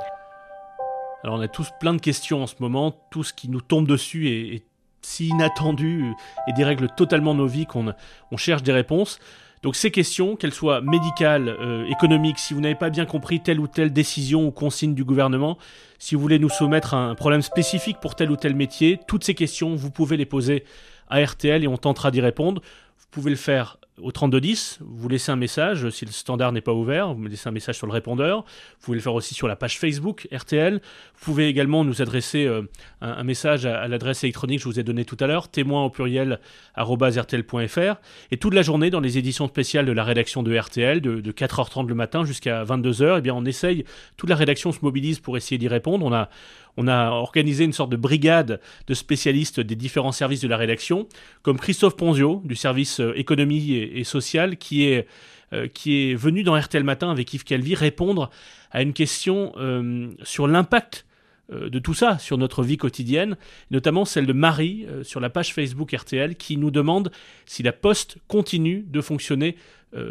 Alors 1.22 1.36
on 1.36 1.40
a 1.40 1.48
tous 1.48 1.70
plein 1.78 1.94
de 1.94 2.00
questions 2.00 2.42
en 2.42 2.46
ce 2.46 2.56
moment, 2.60 2.92
tout 3.10 3.22
ce 3.22 3.32
qui 3.32 3.48
nous 3.48 3.60
tombe 3.60 3.86
dessus 3.86 4.28
est 4.28 4.64
si 5.02 5.28
inattendu 5.28 6.12
et 6.48 6.52
dérègle 6.52 6.88
totalement 6.96 7.34
nos 7.34 7.46
vies 7.46 7.66
qu'on 7.66 7.92
on 8.30 8.36
cherche 8.36 8.62
des 8.62 8.72
réponses. 8.72 9.18
Donc 9.62 9.76
ces 9.76 9.92
questions, 9.92 10.34
qu'elles 10.34 10.52
soient 10.52 10.80
médicales, 10.80 11.48
euh, 11.48 11.84
économiques, 11.86 12.38
si 12.38 12.52
vous 12.52 12.60
n'avez 12.60 12.74
pas 12.74 12.90
bien 12.90 13.06
compris 13.06 13.40
telle 13.40 13.60
ou 13.60 13.68
telle 13.68 13.92
décision 13.92 14.46
ou 14.46 14.50
consigne 14.50 14.94
du 14.94 15.04
gouvernement, 15.04 15.56
si 16.00 16.16
vous 16.16 16.20
voulez 16.20 16.40
nous 16.40 16.48
soumettre 16.48 16.94
un 16.94 17.14
problème 17.14 17.42
spécifique 17.42 17.98
pour 18.00 18.16
tel 18.16 18.30
ou 18.32 18.36
tel 18.36 18.56
métier, 18.56 18.98
toutes 19.06 19.22
ces 19.22 19.34
questions, 19.34 19.76
vous 19.76 19.90
pouvez 19.90 20.16
les 20.16 20.26
poser 20.26 20.64
à 21.08 21.22
RTL 21.22 21.62
et 21.62 21.68
on 21.68 21.76
tentera 21.76 22.10
d'y 22.10 22.20
répondre. 22.20 22.60
Vous 22.98 23.06
pouvez 23.12 23.30
le 23.30 23.36
faire 23.36 23.78
au 24.00 24.10
3210, 24.10 24.78
vous 24.80 25.08
laissez 25.08 25.30
un 25.30 25.36
message, 25.36 25.90
si 25.90 26.06
le 26.06 26.12
standard 26.12 26.50
n'est 26.52 26.62
pas 26.62 26.72
ouvert, 26.72 27.12
vous 27.12 27.20
me 27.20 27.28
laissez 27.28 27.48
un 27.48 27.52
message 27.52 27.76
sur 27.76 27.86
le 27.86 27.92
répondeur. 27.92 28.38
Vous 28.40 28.86
pouvez 28.86 28.96
le 28.96 29.02
faire 29.02 29.12
aussi 29.12 29.34
sur 29.34 29.48
la 29.48 29.56
page 29.56 29.78
Facebook 29.78 30.28
RTL. 30.32 30.74
Vous 30.74 31.24
pouvez 31.24 31.48
également 31.48 31.84
nous 31.84 32.00
adresser 32.00 32.46
euh, 32.46 32.62
un, 33.02 33.22
message 33.22 33.66
à, 33.66 33.86
l'adresse 33.88 34.24
électronique 34.24 34.58
que 34.58 34.64
je 34.64 34.68
vous 34.68 34.80
ai 34.80 34.82
donnée 34.82 35.04
tout 35.04 35.18
à 35.20 35.26
l'heure, 35.26 35.48
témoin 35.48 35.84
au 35.84 35.90
pluriel 35.90 36.40
rtl.fr. 36.76 38.00
Et 38.30 38.38
toute 38.38 38.54
la 38.54 38.62
journée, 38.62 38.88
dans 38.88 39.00
les 39.00 39.18
éditions 39.18 39.46
spéciales 39.46 39.84
de 39.84 39.92
la 39.92 40.04
rédaction 40.04 40.42
de 40.42 40.56
RTL, 40.56 41.02
de, 41.02 41.32
4h30 41.32 41.86
le 41.86 41.94
matin 41.94 42.24
jusqu'à 42.24 42.64
22h, 42.64 43.18
eh 43.18 43.20
bien 43.20 43.34
on 43.34 43.44
essaye, 43.44 43.84
toute 44.16 44.30
la 44.30 44.36
rédaction 44.36 44.72
se 44.72 44.78
mobilise 44.82 45.20
pour 45.20 45.36
essayer 45.36 45.58
d'y 45.58 45.68
répondre. 45.68 46.06
On 46.06 46.14
a 46.14 46.30
on 46.76 46.88
a 46.88 47.10
organisé 47.10 47.64
une 47.64 47.72
sorte 47.72 47.90
de 47.90 47.96
brigade 47.96 48.60
de 48.86 48.94
spécialistes 48.94 49.60
des 49.60 49.76
différents 49.76 50.12
services 50.12 50.40
de 50.40 50.48
la 50.48 50.56
rédaction, 50.56 51.06
comme 51.42 51.58
Christophe 51.58 51.96
Ponzio 51.96 52.40
du 52.44 52.54
service 52.54 53.00
euh, 53.00 53.12
économie 53.18 53.74
et, 53.74 53.81
social, 54.04 54.56
qui 54.56 54.84
est, 54.84 55.06
euh, 55.52 55.68
qui 55.68 56.10
est 56.10 56.14
venu 56.14 56.42
dans 56.42 56.58
RTL 56.58 56.84
Matin 56.84 57.10
avec 57.10 57.32
Yves 57.32 57.44
Calvi 57.44 57.74
répondre 57.74 58.30
à 58.70 58.82
une 58.82 58.92
question 58.92 59.52
euh, 59.56 60.10
sur 60.22 60.46
l'impact 60.46 61.06
de 61.50 61.78
tout 61.78 61.92
ça 61.92 62.18
sur 62.18 62.38
notre 62.38 62.62
vie 62.62 62.78
quotidienne, 62.78 63.36
notamment 63.70 64.06
celle 64.06 64.24
de 64.24 64.32
Marie 64.32 64.86
sur 65.02 65.20
la 65.20 65.28
page 65.28 65.52
Facebook 65.52 65.92
RTL 65.92 66.36
qui 66.36 66.56
nous 66.56 66.70
demande 66.70 67.10
si 67.44 67.62
la 67.62 67.72
poste 67.72 68.16
continue 68.26 68.86
de 68.88 69.02
fonctionner 69.02 69.56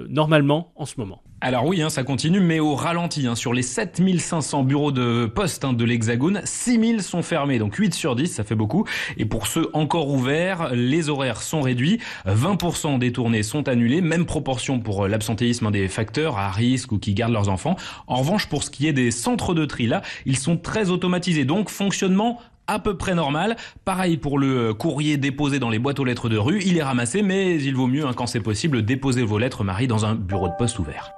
normalement 0.09 0.73
en 0.75 0.85
ce 0.85 0.99
moment. 0.99 1.23
Alors 1.43 1.65
oui, 1.65 1.81
hein, 1.81 1.89
ça 1.89 2.03
continue, 2.03 2.39
mais 2.39 2.59
au 2.59 2.75
ralenti. 2.75 3.25
Hein. 3.25 3.33
Sur 3.33 3.51
les 3.51 3.63
7500 3.63 4.61
bureaux 4.61 4.91
de 4.91 5.25
poste 5.25 5.65
hein, 5.65 5.73
de 5.73 5.83
l'Hexagone, 5.83 6.39
6000 6.43 7.01
sont 7.01 7.23
fermés, 7.23 7.57
donc 7.57 7.73
8 7.73 7.95
sur 7.95 8.15
10, 8.15 8.27
ça 8.27 8.43
fait 8.43 8.53
beaucoup. 8.53 8.85
Et 9.17 9.25
pour 9.25 9.47
ceux 9.47 9.67
encore 9.73 10.09
ouverts, 10.09 10.69
les 10.75 11.09
horaires 11.09 11.41
sont 11.41 11.61
réduits, 11.61 11.99
20% 12.27 12.99
des 12.99 13.11
tournées 13.11 13.41
sont 13.41 13.67
annulées, 13.67 14.01
même 14.01 14.27
proportion 14.27 14.79
pour 14.79 15.05
euh, 15.05 15.07
l'absentéisme 15.07 15.71
des 15.71 15.87
facteurs 15.87 16.37
à 16.37 16.51
risque 16.51 16.91
ou 16.91 16.99
qui 16.99 17.15
gardent 17.15 17.33
leurs 17.33 17.49
enfants. 17.49 17.75
En 18.05 18.17
revanche, 18.17 18.47
pour 18.47 18.61
ce 18.61 18.69
qui 18.69 18.87
est 18.87 18.93
des 18.93 19.09
centres 19.09 19.55
de 19.55 19.65
tri, 19.65 19.87
là, 19.87 20.03
ils 20.27 20.37
sont 20.37 20.57
très 20.57 20.91
automatisés, 20.91 21.43
donc 21.43 21.69
fonctionnement 21.69 22.39
à 22.71 22.79
peu 22.79 22.97
près 22.97 23.15
normal. 23.15 23.55
Pareil 23.85 24.17
pour 24.17 24.39
le 24.39 24.73
courrier 24.73 25.17
déposé 25.17 25.59
dans 25.59 25.69
les 25.69 25.79
boîtes 25.79 25.99
aux 25.99 26.05
lettres 26.05 26.29
de 26.29 26.37
rue, 26.37 26.61
il 26.65 26.77
est 26.77 26.83
ramassé, 26.83 27.21
mais 27.21 27.61
il 27.61 27.75
vaut 27.75 27.87
mieux, 27.87 28.05
quand 28.15 28.27
c'est 28.27 28.39
possible, 28.39 28.83
déposer 28.83 29.23
vos 29.23 29.37
lettres, 29.37 29.63
Marie, 29.63 29.87
dans 29.87 30.05
un 30.05 30.15
bureau 30.15 30.47
de 30.47 30.53
poste 30.57 30.79
ouvert. 30.79 31.11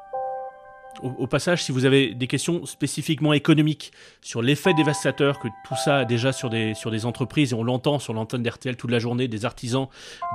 Au, 1.02 1.28
passage, 1.28 1.64
si 1.64 1.74
vous 1.74 1.84
avez 1.84 2.14
des 2.14 2.28
questions 2.28 2.66
spécifiquement 2.66 3.34
économiques 3.34 3.92
sur 4.22 4.42
l'effet 4.42 4.74
dévastateur 4.74 5.38
que 5.40 5.50
tout 5.68 5.76
ça 5.76 5.98
a 5.98 6.06
déjà 6.06 6.32
sur 6.32 6.50
des, 6.50 7.06
entreprises, 7.06 7.52
et 7.52 7.56
on 7.56 7.64
l'entend 7.64 8.00
sur 8.00 8.14
l'antenne 8.14 8.42
d'RTL 8.42 8.78
toute 8.78 8.90
la 8.90 9.00
journée, 9.00 9.28
des 9.28 9.44
artisans, 9.44 9.88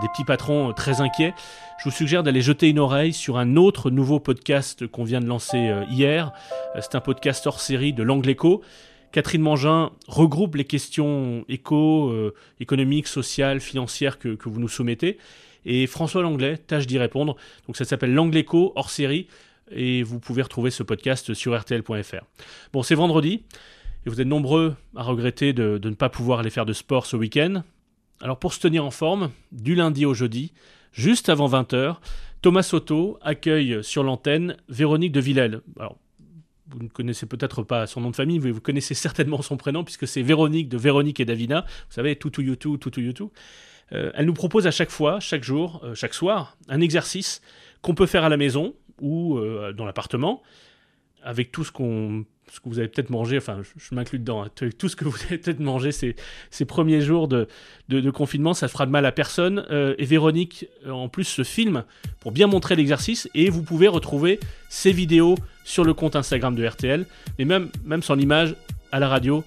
des 0.03 0.09
petits 0.09 0.25
patrons 0.25 0.69
euh, 0.69 0.73
très 0.73 1.01
inquiets, 1.01 1.33
je 1.79 1.85
vous 1.85 1.95
suggère 1.95 2.23
d'aller 2.23 2.43
jeter 2.43 2.69
une 2.69 2.81
oreille 2.81 3.15
sur 3.15 3.39
un 3.39 3.57
autre 3.57 3.91
nouveau 3.91 4.21
podcast 4.21 4.87
qu'on 4.87 5.05
vient 5.05 5.21
de 5.21 5.27
lancer 5.27 5.57
euh, 5.57 5.85
hier. 5.89 6.33
Euh, 6.77 6.81
c'est 6.83 6.97
un 6.97 7.01
podcast 7.01 7.47
hors 7.47 7.61
série 7.61 7.95
de 7.95 8.03
l'Angle 8.03 8.29
Éco. 8.29 8.63
Catherine 9.13 9.43
Mangin 9.43 9.91
regroupe 10.07 10.57
les 10.57 10.65
questions 10.65 11.45
éco, 11.49 12.13
économiques, 12.61 13.07
sociales, 13.07 13.61
financières 13.61 14.19
que, 14.19 14.37
vous 14.45 14.61
nous 14.61 14.69
soumettez. 14.69 15.19
Et 15.65 15.87
François 15.87 16.23
Langlais 16.23 16.57
tâche 16.57 16.87
d'y 16.87 16.99
répondre. 16.99 17.37
Donc 17.67 17.77
ça 17.77 17.85
s'appelle 17.85 18.15
L'Angle 18.15 18.37
Éco 18.39 18.73
hors 18.77 18.91
série 18.91 19.27
et 19.71 20.03
vous 20.03 20.19
pouvez 20.19 20.43
retrouver 20.43 20.71
ce 20.71 20.83
podcast 20.83 21.35
sur 21.35 21.59
rtl.fr. 21.59 22.25
Bon, 22.73 22.83
c'est 22.83 22.95
vendredi, 22.95 23.43
et 24.07 24.11
vous 24.11 24.21
êtes 24.21 24.27
nombreux 24.27 24.77
à 24.97 25.03
regretter 25.03 25.53
de, 25.53 25.81
ne 25.83 25.95
pas 25.95 26.09
pouvoir 26.09 26.41
aller 26.41 26.51
faire 26.51 26.67
de 26.67 26.73
sport 26.73 27.07
ce 27.07 27.17
week-end. 27.17 27.63
Alors 28.21 28.39
pour 28.39 28.53
se 28.53 28.61
tenir 28.61 28.85
en 28.85 28.91
forme, 28.91 29.31
du 29.53 29.75
lundi 29.75 30.05
au 30.05 30.15
jeudi, 30.15 30.53
juste 30.93 31.29
avant 31.29 31.49
20h, 31.49 31.97
Thomas 32.43 32.63
Soto 32.63 33.19
accueille 33.23 33.83
sur 33.83 34.03
l'antenne 34.03 34.57
Véronique 34.69 35.13
de 35.13 35.21
Villèle. 35.21 35.61
Alors, 35.79 35.97
vous 36.71 36.83
ne 36.83 36.89
connaissez 36.89 37.27
peut-être 37.27 37.63
pas 37.63 37.87
son 37.87 38.01
nom 38.01 38.11
de 38.11 38.17
famille, 38.17 38.39
mais 38.41 38.51
vous 38.51 38.61
connaissez 38.61 38.95
certainement 38.95 39.43
son 39.43 39.57
prénom, 39.57 39.85
puisque 39.85 40.07
c'est 40.07 40.23
Véronique 40.23 40.69
de 40.69 40.79
Véronique 40.79 41.21
et 41.21 41.25
Davina. 41.25 41.63
Vous 41.63 41.95
savez, 41.95 42.17
tout 42.17 42.31
tout 42.31 42.43
YouTube, 42.43 42.79
tout 42.79 42.91
tout 42.91 43.01
YouTube. 43.01 43.29
Euh, 43.93 44.11
elle 44.15 44.27
nous 44.27 44.35
propose 44.35 44.67
à 44.67 44.71
chaque 44.71 44.91
fois, 44.91 45.19
chaque 45.21 45.45
jour, 45.45 45.81
euh, 45.83 45.95
chaque 45.95 46.15
soir, 46.15 46.57
un 46.69 46.81
exercice 46.81 47.41
qu'on 47.81 47.95
peut 47.95 48.07
faire 48.07 48.25
à 48.25 48.29
la 48.29 48.37
maison, 48.37 48.75
ou 49.01 49.39
euh, 49.39 49.73
dans 49.73 49.87
l'appartement, 49.87 50.43
avec 51.23 51.53
tout 51.53 51.65
ce 51.65 51.73
qu'on 51.73 52.25
ce 52.53 52.61
que 52.61 52.69
vous 52.69 52.79
avez 52.79 52.89
peut-être 52.89 53.11
mangé, 53.11 53.37
enfin 53.37 53.61
je, 53.77 53.95
m'inclus 53.95 54.19
dedans, 54.19 54.45
hein, 54.45 54.51
tout 54.79 54.89
ce 54.89 54.97
que 54.97 55.05
vous 55.05 55.17
avez 55.27 55.39
peut-être 55.39 55.61
mangé 55.61 55.93
ces, 55.93 56.15
premiers 56.67 57.01
jours 57.01 57.29
de, 57.29 57.47
confinement, 58.11 58.55
ça 58.55 58.69
fera 58.69 58.87
de 58.87 58.91
mal 58.91 59.07
à 59.07 59.13
personne. 59.13 59.67
Euh, 59.71 59.95
et 59.99 60.05
Véronique, 60.05 60.67
en 60.89 61.09
plus, 61.09 61.25
se 61.25 61.45
filme 61.45 61.85
pour 62.21 62.33
bien 62.33 62.47
montrer 62.47 62.77
l'exercice, 62.77 63.29
et 63.35 63.51
vous 63.51 63.63
pouvez 63.63 63.89
retrouver 63.89 64.41
ces 64.69 64.93
vidéos 64.93 65.35
sur 65.69 65.85
le 65.85 65.93
compte 65.93 66.17
Instagram 66.17 66.55
de 66.55 66.67
RTL, 66.67 67.05
mais 67.39 67.45
même, 67.45 67.69
même 67.85 68.03
sans 68.03 68.15
l'image, 68.15 68.57
à 68.91 68.99
la 68.99 69.09
radio, 69.09 69.45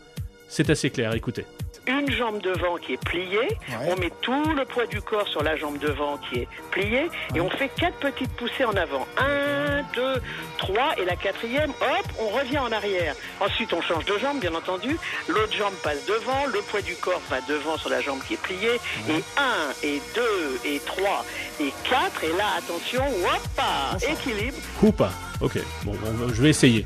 c'est 0.48 0.70
assez 0.70 0.92
clair, 0.92 1.16
écoutez 1.16 1.46
une 1.88 2.12
jambe 2.12 2.42
devant 2.42 2.78
qui 2.78 2.94
est 2.94 3.04
pliée, 3.04 3.58
on 3.88 3.96
met 3.96 4.12
tout 4.22 4.54
le 4.54 4.66
poids 4.66 4.86
du 4.86 5.02
corps 5.02 5.28
sur 5.28 5.44
la 5.44 5.56
jambe 5.56 5.78
devant 5.80 6.18
qui 6.18 6.40
est 6.40 6.48
pliée, 6.72 7.10
et 7.36 7.42
on 7.42 7.50
fait 7.50 7.70
quatre 7.70 7.98
petites 7.98 8.32
poussées 8.34 8.66
en 8.66 8.76
avant. 8.76 9.08
Un, 9.18 9.84
deux, 9.96 10.22
trois, 10.58 10.94
et 10.98 11.06
la 11.06 11.16
quatrième, 11.16 11.72
hop, 11.72 12.06
on 12.20 12.30
revient 12.30 12.60
en 12.60 12.72
arrière. 12.72 13.16
Ensuite, 13.40 13.74
on 13.74 13.82
change 13.82 14.06
de 14.06 14.18
jambe, 14.18 14.40
bien 14.40 14.54
entendu. 14.54 14.98
L'autre 15.28 15.54
jambe 15.56 15.74
passe 15.84 16.06
devant, 16.06 16.46
le 16.48 16.60
poids 16.62 16.82
du 16.82 16.96
corps 16.96 17.22
va 17.30 17.42
devant 17.42 17.78
sur 17.78 17.90
la 17.90 18.02
jambe 18.02 18.22
qui 18.28 18.36
est 18.36 18.42
pliée, 18.42 18.80
et 19.10 19.24
un, 19.38 19.72
et 19.84 20.02
deux, 20.16 20.60
et 20.66 20.80
trois, 20.86 21.26
et 21.60 21.72
quatre, 21.90 22.24
et 22.24 22.38
là, 22.38 22.46
attention, 22.58 23.04
hop, 23.04 23.64
équilibre. 24.10 24.58
Coupa, 24.80 25.12
ok, 25.42 25.58
bon, 25.84 25.94
je 26.34 26.42
vais 26.42 26.50
essayer. 26.50 26.86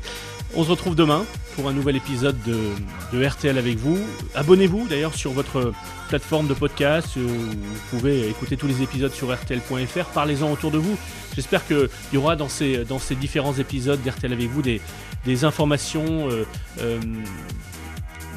On 0.54 0.64
se 0.64 0.70
retrouve 0.70 0.94
demain 0.94 1.24
pour 1.54 1.68
un 1.68 1.72
nouvel 1.72 1.96
épisode 1.96 2.36
de, 2.44 3.24
RTL 3.24 3.58
avec 3.58 3.78
vous. 3.78 3.98
Abonnez-vous 4.34 4.86
d'ailleurs 4.88 5.14
sur 5.14 5.32
votre 5.32 5.72
plateforme 6.08 6.46
de 6.46 6.54
podcast. 6.54 7.08
euh, 7.16 7.26
Vous 7.26 7.98
pouvez 7.98 8.28
écouter 8.28 8.56
tous 8.56 8.66
les 8.66 8.82
épisodes 8.82 9.12
sur 9.12 9.34
RTL.fr. 9.34 10.04
Parlez-en 10.14 10.50
autour 10.52 10.70
de 10.70 10.78
vous. 10.78 10.96
J'espère 11.34 11.66
qu'il 11.66 11.88
y 12.12 12.16
aura 12.16 12.36
dans 12.36 12.48
ces, 12.48 12.84
différents 13.20 13.54
épisodes 13.54 14.02
d'RTL 14.02 14.32
avec 14.32 14.48
vous 14.48 14.62
des, 14.62 15.44
informations, 15.44 16.30
euh, 16.30 16.44
euh, 16.80 17.00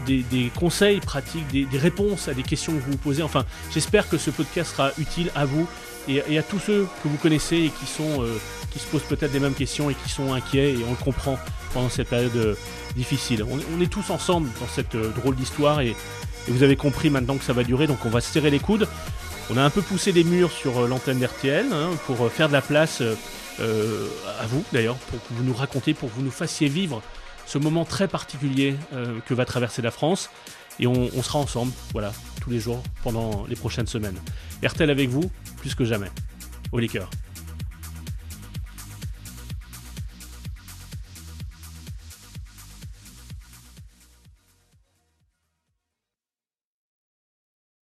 des, 0.05 0.51
conseils 0.57 0.99
pratiques, 0.99 1.47
des, 1.51 1.67
réponses 1.77 2.27
à 2.27 2.33
des 2.33 2.43
questions 2.43 2.73
que 2.73 2.79
vous 2.79 2.91
vous 2.91 2.97
posez. 2.97 3.21
Enfin, 3.21 3.45
j'espère 3.71 4.09
que 4.09 4.17
ce 4.17 4.31
podcast 4.31 4.71
sera 4.71 4.91
utile 4.97 5.29
à 5.35 5.45
vous 5.45 5.67
et, 6.07 6.37
à 6.37 6.43
tous 6.43 6.59
ceux 6.59 6.87
que 7.03 7.07
vous 7.07 7.17
connaissez 7.17 7.57
et 7.57 7.69
qui 7.69 7.85
sont 7.85 8.25
qui 8.71 8.79
se 8.79 8.85
posent 8.87 9.03
peut-être 9.03 9.33
les 9.33 9.39
mêmes 9.39 9.53
questions 9.53 9.89
et 9.89 9.95
qui 9.95 10.09
sont 10.09 10.33
inquiets 10.33 10.73
et 10.73 10.85
on 10.87 10.91
le 10.91 11.03
comprend 11.03 11.37
pendant 11.73 11.89
cette 11.89 12.09
période 12.09 12.35
euh, 12.35 12.55
difficile. 12.95 13.43
On, 13.43 13.81
est 13.81 13.91
tous 13.91 14.09
ensemble 14.09 14.49
dans 14.59 14.67
cette 14.67 14.95
euh, 14.95 15.09
drôle 15.09 15.35
d'histoire 15.35 15.81
et, 15.81 15.95
vous 16.47 16.63
avez 16.63 16.77
compris 16.77 17.11
maintenant 17.11 17.37
que 17.37 17.43
ça 17.43 17.53
va 17.53 17.63
durer, 17.63 17.85
donc 17.85 18.05
on 18.05 18.09
va 18.09 18.21
se 18.21 18.31
serrer 18.31 18.49
les 18.49 18.57
coudes. 18.59 18.87
On 19.51 19.57
a 19.57 19.61
un 19.61 19.69
peu 19.69 19.83
poussé 19.83 20.11
les 20.11 20.23
murs 20.23 20.51
sur 20.51 20.79
euh, 20.79 20.87
l'antenne 20.87 21.19
d'RTL 21.19 21.67
hein, 21.71 21.89
pour 22.07 22.31
faire 22.31 22.47
de 22.47 22.53
la 22.53 22.61
place 22.61 23.01
à 23.59 24.47
vous 24.47 24.63
d'ailleurs, 24.71 24.95
pour 24.95 25.19
que 25.19 25.33
vous 25.33 25.43
nous 25.43 25.53
racontiez, 25.53 25.93
pour 25.93 26.09
que 26.09 26.15
vous 26.15 26.23
nous 26.23 26.31
fassiez 26.31 26.69
vivre 26.69 27.03
ce 27.45 27.57
moment 27.57 27.83
très 27.83 28.07
particulier 28.07 28.75
que 29.25 29.33
va 29.33 29.43
traverser 29.43 29.81
la 29.81 29.91
France. 29.91 30.29
Et 30.79 30.87
on 30.87 31.21
sera 31.21 31.39
ensemble, 31.39 31.73
voilà, 31.91 32.13
tous 32.39 32.49
les 32.49 32.59
jours 32.59 32.81
pendant 33.03 33.45
les 33.49 33.57
prochaines 33.57 33.87
semaines. 33.87 34.17
RTL 34.63 34.89
avec 34.89 35.09
vous, 35.09 35.29
plus 35.57 35.75
que 35.75 35.83
jamais. 35.83 36.09
Au 36.71 36.79
liqueur. 36.79 37.09